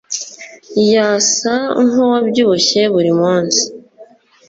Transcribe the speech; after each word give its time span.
yasa 0.91 1.53
nkuwabyibushye 1.87 2.81
burimunsi. 2.93 3.63